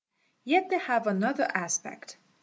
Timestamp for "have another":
0.79-1.47